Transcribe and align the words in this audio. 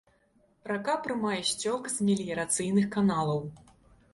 Рака 0.71 0.95
прымае 1.03 1.37
сцёк 1.49 1.81
з 1.97 2.07
меліярацыйных 2.07 2.85
каналаў. 2.97 3.39